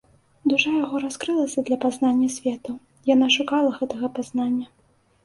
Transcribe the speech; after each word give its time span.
Душа 0.51 0.71
яго 0.77 1.01
раскрылася 1.03 1.63
для 1.67 1.77
пазнання 1.83 2.29
свету, 2.37 2.71
яна 3.13 3.29
шукала 3.37 3.69
гэтага 3.77 4.11
пазнання. 4.17 4.65